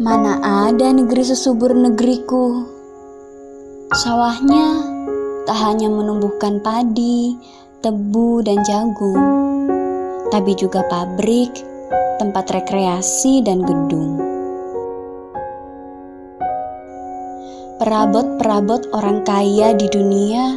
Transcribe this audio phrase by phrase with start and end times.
[0.00, 2.64] Mana ada negeri sesubur negeriku?
[3.92, 4.80] Sawahnya
[5.44, 7.36] tak hanya menumbuhkan padi,
[7.84, 9.20] tebu, dan jagung,
[10.32, 11.52] tapi juga pabrik,
[12.16, 14.16] tempat rekreasi, dan gedung.
[17.76, 20.56] Perabot-perabot orang kaya di dunia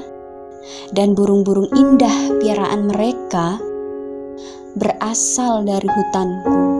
[0.95, 3.59] dan burung-burung indah piaraan mereka
[4.79, 6.72] berasal dari hutanku.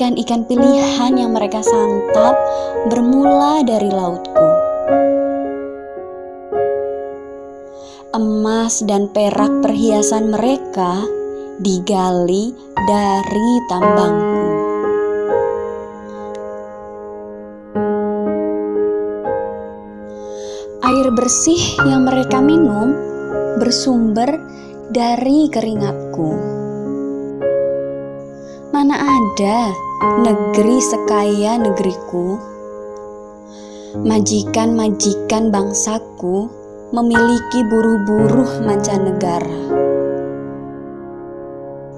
[0.00, 2.32] Ikan-ikan pilihan yang mereka santap
[2.88, 4.48] bermula dari lautku.
[8.16, 11.04] Emas dan perak perhiasan mereka
[11.60, 12.56] digali
[12.88, 14.44] dari tambangku.
[20.80, 22.96] Air bersih yang mereka minum
[23.60, 24.40] bersumber
[24.88, 26.59] dari keringatku.
[28.70, 29.74] Mana ada
[30.22, 32.38] negeri sekaya negeriku?
[34.06, 36.46] Majikan-majikan bangsaku
[36.94, 39.62] memiliki buruh-buruh mancanegara.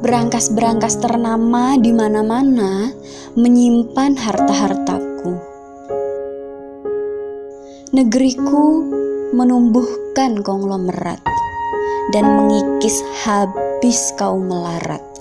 [0.00, 2.88] Berangkas-berangkas ternama di mana-mana
[3.36, 5.36] menyimpan harta-hartaku.
[7.92, 8.64] Negeriku
[9.36, 11.20] menumbuhkan konglomerat
[12.16, 15.11] dan mengikis habis kaum melarat.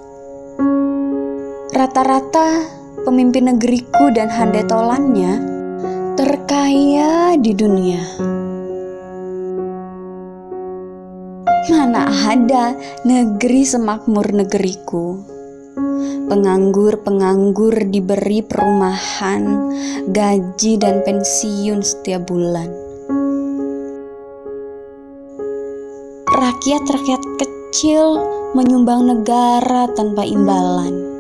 [1.72, 2.68] Rata-rata
[3.08, 5.40] pemimpin negeriku dan handetolannya
[6.20, 8.04] terkaya di dunia.
[11.72, 12.76] Mana ada
[13.08, 15.24] negeri semakmur negeriku?
[16.28, 19.72] Penganggur-penganggur diberi perumahan,
[20.12, 22.68] gaji, dan pensiun setiap bulan.
[26.36, 28.20] Rakyat-rakyat kecil
[28.60, 31.11] menyumbang negara tanpa imbalan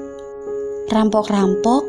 [0.90, 1.84] rampok-rampok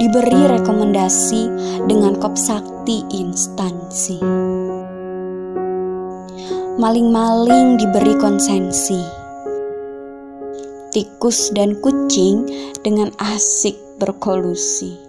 [0.00, 1.42] diberi rekomendasi
[1.86, 4.18] dengan kop sakti instansi.
[6.74, 8.98] Maling-maling diberi konsensi.
[10.90, 12.48] Tikus dan kucing
[12.82, 15.03] dengan asik berkolusi.